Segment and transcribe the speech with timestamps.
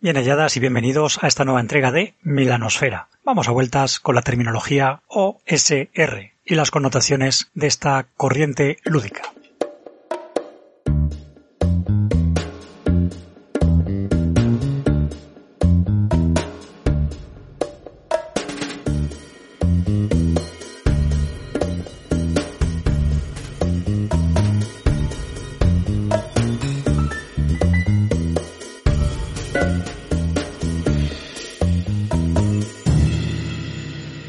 [0.00, 3.08] Bien halladas y bienvenidos a esta nueva entrega de Milanosfera.
[3.24, 9.22] Vamos a vueltas con la terminología OSR y las connotaciones de esta corriente lúdica.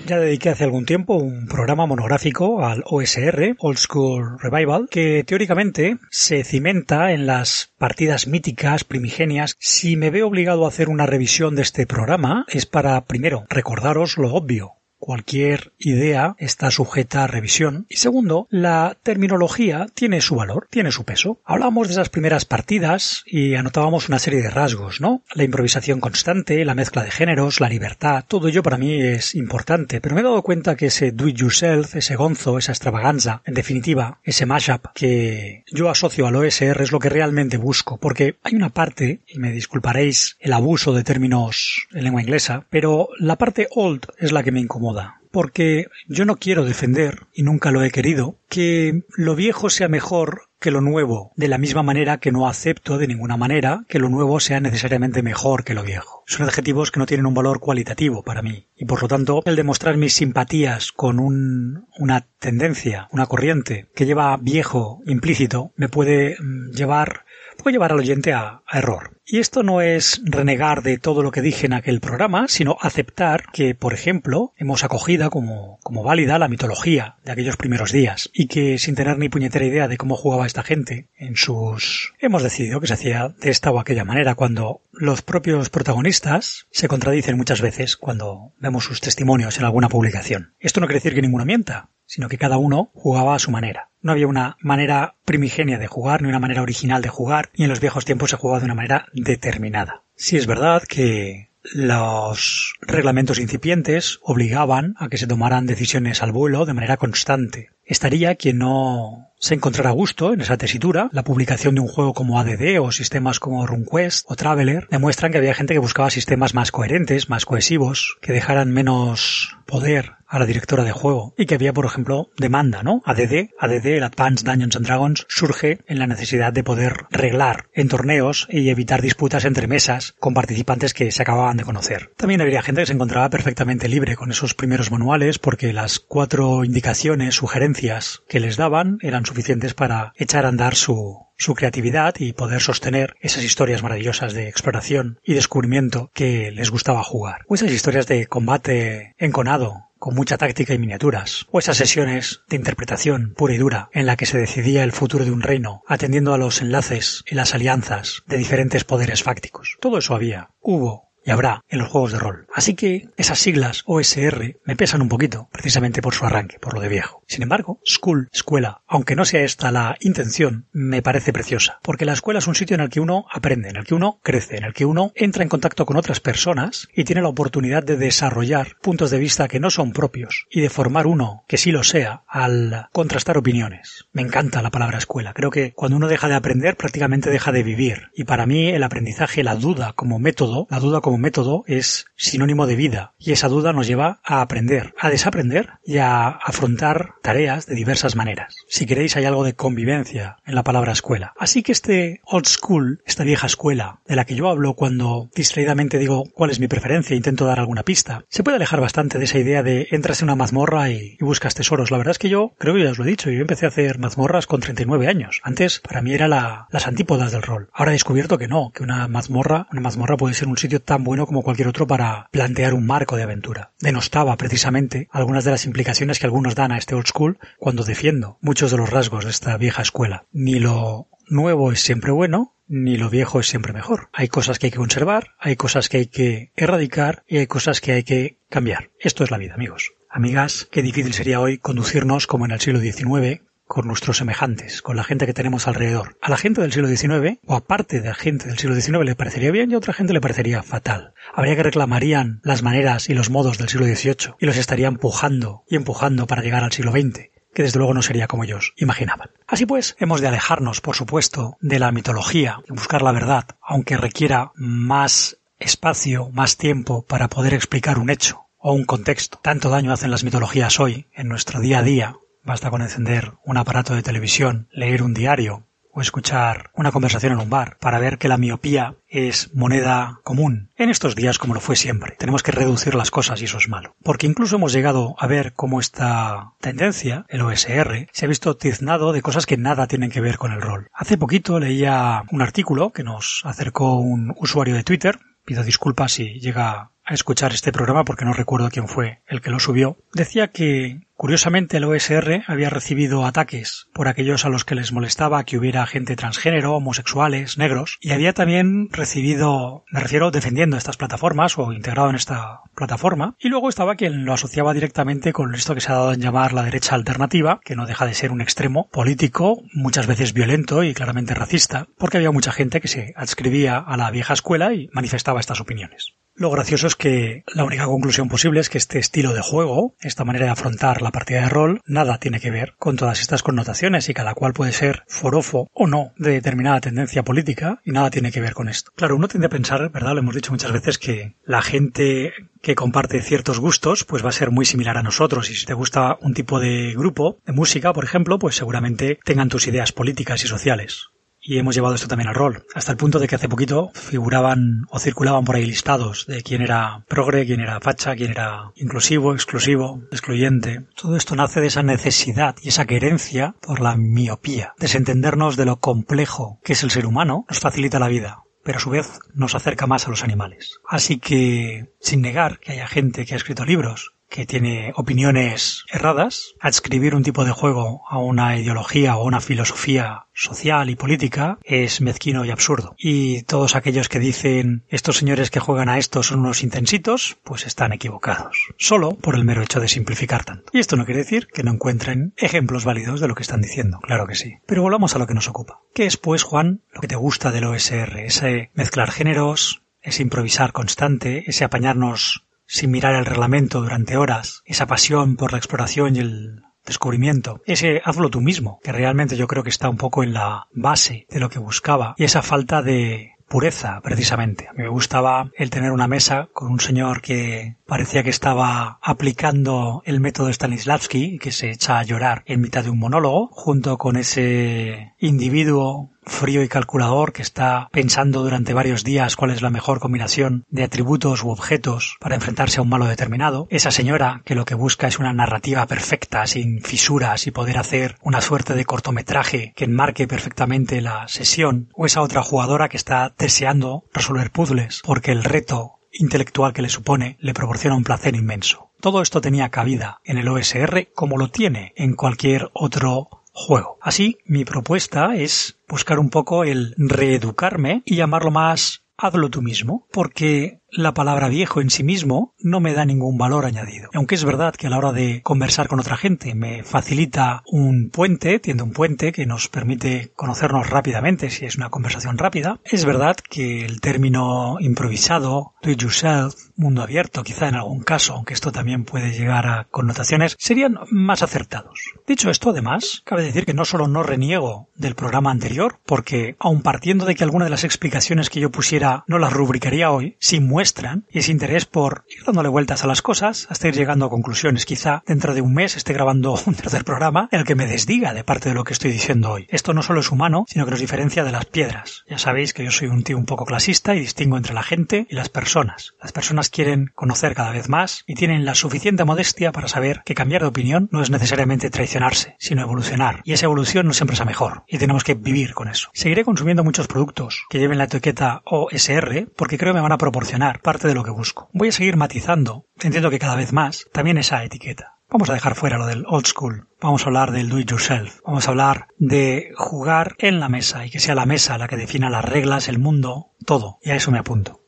[0.10, 6.00] Ya dediqué hace algún tiempo un programa monográfico al OSR, Old School Revival, que teóricamente
[6.10, 9.56] se cimenta en las partidas míticas, primigenias.
[9.60, 14.18] Si me veo obligado a hacer una revisión de este programa es para, primero, recordaros
[14.18, 17.86] lo obvio, Cualquier idea está sujeta a revisión.
[17.90, 21.40] Y segundo, la terminología tiene su valor, tiene su peso.
[21.46, 25.24] Hablábamos de esas primeras partidas y anotábamos una serie de rasgos, ¿no?
[25.34, 30.02] La improvisación constante, la mezcla de géneros, la libertad, todo ello para mí es importante.
[30.02, 33.54] Pero me he dado cuenta que ese do it yourself, ese gonzo, esa extravaganza, en
[33.54, 37.98] definitiva, ese mashup que yo asocio al OSR es lo que realmente busco.
[37.98, 43.10] Porque hay una parte, y me disculparéis el abuso de términos en lengua inglesa, pero
[43.18, 44.89] la parte old es la que me incomoda
[45.32, 50.50] porque yo no quiero defender, y nunca lo he querido, que lo viejo sea mejor
[50.60, 54.10] que lo nuevo, de la misma manera que no acepto de ninguna manera que lo
[54.10, 56.24] nuevo sea necesariamente mejor que lo viejo.
[56.28, 59.56] Son adjetivos que no tienen un valor cualitativo para mí, y por lo tanto el
[59.56, 66.38] demostrar mis simpatías con un, una tendencia, una corriente que lleva viejo implícito, me puede
[66.40, 67.26] mm, llevar
[67.62, 69.18] puede llevar al oyente a, a, error.
[69.26, 73.44] Y esto no es renegar de todo lo que dije en aquel programa, sino aceptar
[73.54, 78.48] que, por ejemplo, hemos acogida como, como válida la mitología de aquellos primeros días y
[78.48, 82.14] que sin tener ni puñetera idea de cómo jugaba esta gente en sus...
[82.20, 86.88] hemos decidido que se hacía de esta o aquella manera cuando los propios protagonistas se
[86.88, 90.56] contradicen muchas veces cuando vemos sus testimonios en alguna publicación.
[90.60, 93.92] Esto no quiere decir que ninguno mienta, sino que cada uno jugaba a su manera.
[94.02, 97.70] No había una manera primigenia de jugar, ni una manera original de jugar, y en
[97.70, 100.02] los viejos tiempos se jugaba de una manera determinada.
[100.16, 106.66] Sí es verdad que los reglamentos incipientes obligaban a que se tomaran decisiones al vuelo
[106.66, 107.70] de manera constante.
[107.86, 111.10] Estaría quien no se encontrará a gusto en esa tesitura.
[111.12, 115.38] La publicación de un juego como ADD o sistemas como RunQuest o Traveler demuestran que
[115.38, 120.46] había gente que buscaba sistemas más coherentes, más cohesivos, que dejaran menos poder a la
[120.46, 123.02] directora de juego y que había, por ejemplo, demanda, ¿no?
[123.06, 127.90] ADD, ADD, el Advanced Dungeons and Dragons, surge en la necesidad de poder reglar en
[127.90, 132.12] torneos y evitar disputas entre mesas con participantes que se acababan de conocer.
[132.16, 136.64] También había gente que se encontraba perfectamente libre con esos primeros manuales porque las cuatro
[136.64, 142.34] indicaciones, sugerencias que les daban eran suficientes para echar a andar su, su creatividad y
[142.34, 147.46] poder sostener esas historias maravillosas de exploración y descubrimiento que les gustaba jugar.
[147.48, 152.56] O esas historias de combate enconado con mucha táctica y miniaturas, o esas sesiones de
[152.56, 156.34] interpretación pura y dura en la que se decidía el futuro de un reino, atendiendo
[156.34, 159.78] a los enlaces y las alianzas de diferentes poderes fácticos.
[159.82, 162.48] Todo eso había, hubo y habrá en los juegos de rol.
[162.54, 166.82] Así que esas siglas OSR me pesan un poquito, precisamente por su arranque, por lo
[166.82, 167.19] de viejo.
[167.30, 172.14] Sin embargo, school, escuela, aunque no sea esta la intención, me parece preciosa, porque la
[172.14, 174.64] escuela es un sitio en el que uno aprende, en el que uno crece, en
[174.64, 178.78] el que uno entra en contacto con otras personas y tiene la oportunidad de desarrollar
[178.82, 182.24] puntos de vista que no son propios y de formar uno que sí lo sea
[182.28, 184.08] al contrastar opiniones.
[184.12, 185.34] Me encanta la palabra escuela.
[185.34, 188.10] Creo que cuando uno deja de aprender prácticamente deja de vivir.
[188.16, 192.66] Y para mí el aprendizaje, la duda como método, la duda como método es sinónimo
[192.66, 197.68] de vida y esa duda nos lleva a aprender, a desaprender y a afrontar tareas
[197.68, 198.56] de diversas maneras.
[198.70, 201.34] Si queréis hay algo de convivencia en la palabra escuela.
[201.38, 206.00] Así que este old school, esta vieja escuela de la que yo hablo cuando distraídamente
[206.00, 209.26] digo cuál es mi preferencia e intento dar alguna pista, se puede alejar bastante de
[209.26, 211.92] esa idea de entras en una mazmorra y, buscas tesoros.
[211.92, 213.70] La verdad es que yo creo que ya os lo he dicho, yo empecé a
[213.70, 215.40] hacer mazmorras con 39 años.
[215.44, 217.70] Antes para mí era la, las antípodas del rol.
[217.74, 221.04] Ahora he descubierto que no, que una mazmorra, una mazmorra puede ser un sitio tan
[221.04, 223.70] bueno como cualquier otro para plantear un marco de aventura.
[223.80, 227.19] Denostaba precisamente algunas de las implicaciones que algunos dan a este old school
[227.58, 230.26] cuando defiendo muchos de los rasgos de esta vieja escuela.
[230.32, 234.10] Ni lo nuevo es siempre bueno, ni lo viejo es siempre mejor.
[234.14, 237.82] Hay cosas que hay que conservar, hay cosas que hay que erradicar y hay cosas
[237.82, 238.92] que hay que cambiar.
[239.00, 239.92] Esto es la vida, amigos.
[240.10, 244.98] Amigas, qué difícil sería hoy conducirnos como en el siglo XIX, con nuestros semejantes, con
[244.98, 246.18] la gente que tenemos alrededor.
[246.24, 249.14] A la gente del siglo XIX, o aparte de la gente del siglo XIX, le
[249.16, 251.14] parecería bien y a otra gente le parecería fatal.
[251.36, 255.66] Habría que reclamarían las maneras y los modos del siglo XVIII y los estaría empujando
[255.70, 259.32] y empujando para llegar al siglo XX que desde luego no sería como ellos imaginaban.
[259.48, 263.98] Así pues, hemos de alejarnos, por supuesto, de la mitología y buscar la verdad, aunque
[263.98, 269.40] requiera más espacio, más tiempo para poder explicar un hecho o un contexto.
[269.42, 272.16] Tanto daño hacen las mitologías hoy, en nuestro día a día.
[272.50, 277.38] Basta con encender un aparato de televisión, leer un diario o escuchar una conversación en
[277.38, 281.60] un bar para ver que la miopía es moneda común en estos días como lo
[281.60, 282.16] fue siempre.
[282.18, 283.96] Tenemos que reducir las cosas y eso es malo.
[284.02, 289.14] Porque incluso hemos llegado a ver cómo esta tendencia, el OSR, se ha visto tiznado
[289.14, 290.88] de cosas que nada tienen que ver con el rol.
[290.92, 296.40] Hace poquito leía un artículo que nos acercó un usuario de Twitter, pido disculpas si
[296.40, 300.50] llega a escuchar este programa porque no recuerdo quién fue el que lo subió, decía
[300.50, 305.58] que Curiosamente, el OSR había recibido ataques por aquellos a los que les molestaba que
[305.58, 311.74] hubiera gente transgénero, homosexuales, negros, y había también recibido, me refiero, defendiendo estas plataformas o
[311.74, 315.92] integrado en esta plataforma, y luego estaba quien lo asociaba directamente con esto que se
[315.92, 319.62] ha dado en llamar la derecha alternativa, que no deja de ser un extremo político,
[319.74, 324.10] muchas veces violento y claramente racista, porque había mucha gente que se adscribía a la
[324.10, 326.16] vieja escuela y manifestaba estas opiniones.
[326.40, 330.24] Lo gracioso es que la única conclusión posible es que este estilo de juego, esta
[330.24, 334.08] manera de afrontar la partida de rol, nada tiene que ver con todas estas connotaciones
[334.08, 338.32] y cada cual puede ser forofo o no de determinada tendencia política y nada tiene
[338.32, 338.94] que ver con esto.
[338.96, 340.14] Claro, uno tiende a pensar, ¿verdad?
[340.14, 342.32] Lo hemos dicho muchas veces que la gente
[342.62, 345.50] que comparte ciertos gustos, pues va a ser muy similar a nosotros.
[345.50, 349.50] Y si te gusta un tipo de grupo, de música, por ejemplo, pues seguramente tengan
[349.50, 351.10] tus ideas políticas y sociales
[351.50, 354.86] y hemos llevado esto también al rol, hasta el punto de que hace poquito figuraban
[354.92, 359.34] o circulaban por ahí listados de quién era progre, quién era facha, quién era inclusivo,
[359.34, 360.86] exclusivo, excluyente.
[360.96, 364.76] Todo esto nace de esa necesidad y esa querencia por la miopía.
[364.78, 368.82] Desentendernos de lo complejo que es el ser humano nos facilita la vida pero a
[368.82, 370.80] su vez nos acerca más a los animales.
[370.88, 376.54] Así que, sin negar que haya gente que ha escrito libros que tiene opiniones erradas,
[376.60, 382.00] adscribir un tipo de juego a una ideología o una filosofía social y política es
[382.00, 382.96] mezquino y absurdo.
[382.98, 387.66] Y todos aquellos que dicen estos señores que juegan a esto son unos intensitos, pues
[387.66, 388.58] están equivocados.
[388.78, 390.72] Solo por el mero hecho de simplificar tanto.
[390.72, 394.00] Y esto no quiere decir que no encuentren ejemplos válidos de lo que están diciendo.
[394.02, 394.60] Claro que sí.
[394.66, 395.82] Pero volvamos a lo que nos ocupa.
[395.94, 398.20] ¿Qué es pues, Juan, lo que te gusta del OSR?
[398.20, 404.86] Ese mezclar géneros, ese improvisar constante, ese apañarnos sin mirar el reglamento durante horas, esa
[404.86, 409.64] pasión por la exploración y el descubrimiento, ese hazlo tú mismo, que realmente yo creo
[409.64, 413.32] que está un poco en la base de lo que buscaba, y esa falta de
[413.50, 414.70] pureza, precisamente.
[414.76, 420.20] Me gustaba el tener una mesa con un señor que parecía que estaba aplicando el
[420.20, 425.14] método Stanislavski que se echa a llorar en mitad de un monólogo, junto con ese
[425.18, 430.66] individuo frío y calculador que está pensando durante varios días cuál es la mejor combinación
[430.70, 434.76] de atributos u objetos para enfrentarse a un malo determinado, esa señora que lo que
[434.76, 439.86] busca es una narrativa perfecta, sin fisuras y poder hacer una suerte de cortometraje que
[439.86, 445.44] enmarque perfectamente la sesión, o esa otra jugadora que está deseando resolver puzzles porque el
[445.44, 448.92] reto intelectual que le supone le proporciona un placer inmenso.
[449.00, 453.98] Todo esto tenía cabida en el OSR como lo tiene en cualquier otro juego.
[454.02, 460.08] Así, mi propuesta es buscar un poco el reeducarme y llamarlo más hazlo tú mismo,
[460.12, 464.10] porque la palabra viejo en sí mismo no me da ningún valor añadido.
[464.14, 468.10] Aunque es verdad que a la hora de conversar con otra gente me facilita un
[468.10, 473.06] puente, tiende un puente que nos permite conocernos rápidamente si es una conversación rápida, es
[473.06, 478.54] verdad que el término improvisado, do it yourself, mundo abierto, quizá en algún caso, aunque
[478.54, 482.00] esto también puede llegar a connotaciones, serían más acertados.
[482.26, 486.82] Dicho esto, además, cabe decir que no solo no reniego del programa anterior, porque aun
[486.82, 490.68] partiendo de que alguna de las explicaciones que yo pusiera no las rubricaría hoy, sin
[490.80, 494.86] muestran ese interés por ir dándole vueltas a las cosas hasta ir llegando a conclusiones.
[494.86, 498.34] Quizá dentro de un mes esté grabando un tercer programa en el que me desdiga
[498.34, 499.68] de parte de lo que estoy diciendo hoy.
[499.68, 502.24] Esto no solo es humano, sino que nos diferencia de las piedras.
[502.30, 505.28] Ya sabéis que yo soy un tío un poco clasista y distingo entre la gente
[505.30, 506.14] y las personas.
[506.22, 510.34] Las personas quieren conocer cada vez más y tienen la suficiente modestia para saber que
[510.34, 513.42] cambiar de opinión no es necesariamente traicionarse, sino evolucionar.
[513.44, 514.84] Y esa evolución no siempre es la mejor.
[514.88, 516.10] Y tenemos que vivir con eso.
[516.14, 520.18] Seguiré consumiendo muchos productos que lleven la etiqueta OSR porque creo que me van a
[520.18, 521.70] proporcionar parte de lo que busco.
[521.74, 525.16] Voy a seguir matizando, entiendo que cada vez más, también esa etiqueta.
[525.32, 526.88] Vamos a dejar fuera lo del old school.
[527.02, 528.40] Vamos a hablar del do it yourself.
[528.46, 531.98] Vamos a hablar de jugar en la mesa y que sea la mesa la que
[531.98, 534.00] defina las reglas, el mundo, todo.
[534.02, 534.82] Y a eso me apunto.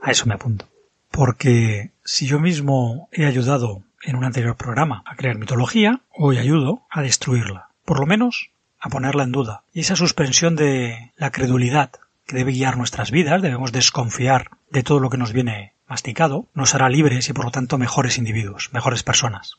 [0.00, 0.70] A eso me apunto.
[1.10, 6.86] Porque si yo mismo he ayudado en un anterior programa a crear mitología, hoy ayudo
[6.90, 7.68] a destruirla.
[7.84, 9.64] Por lo menos a ponerla en duda.
[9.72, 11.92] Y esa suspensión de la credulidad
[12.26, 16.74] que debe guiar nuestras vidas, debemos desconfiar de todo lo que nos viene masticado, nos
[16.74, 19.58] hará libres y por lo tanto mejores individuos, mejores personas.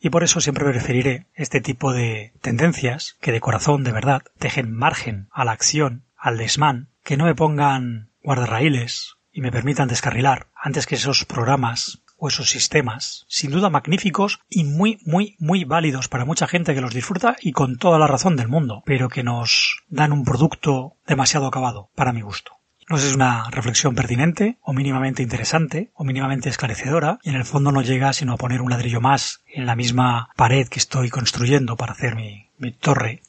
[0.00, 4.74] Y por eso siempre preferiré este tipo de tendencias que de corazón, de verdad, dejen
[4.74, 10.48] margen a la acción, al desmán, que no me pongan guardarraíles y me permitan descarrilar
[10.54, 16.24] antes que esos programas esos sistemas, sin duda magníficos y muy, muy, muy válidos para
[16.24, 19.82] mucha gente que los disfruta y con toda la razón del mundo, pero que nos
[19.88, 22.52] dan un producto demasiado acabado, para mi gusto.
[22.88, 27.34] No sé si es una reflexión pertinente, o mínimamente interesante, o mínimamente esclarecedora, y en
[27.36, 30.78] el fondo no llega sino a poner un ladrillo más en la misma pared que
[30.78, 33.22] estoy construyendo para hacer mi, mi torre,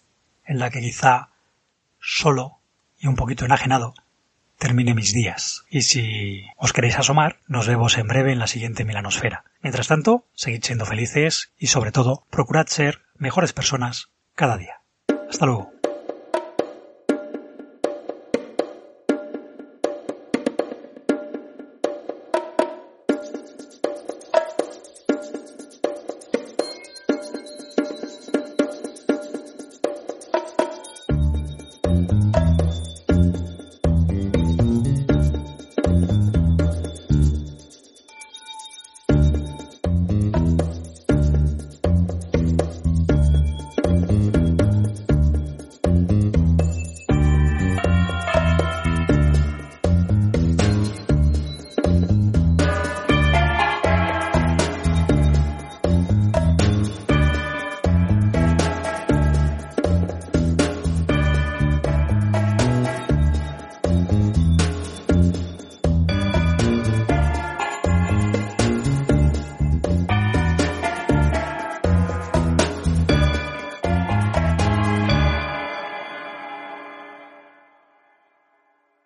[0.45, 1.29] en la que quizá
[1.99, 2.59] solo
[2.99, 3.95] y un poquito enajenado
[4.57, 5.63] termine mis días.
[5.69, 9.43] Y si os queréis asomar, nos vemos en breve en la siguiente Milanosfera.
[9.61, 14.81] Mientras tanto, seguid siendo felices y sobre todo, procurad ser mejores personas cada día.
[15.29, 15.76] Hasta luego.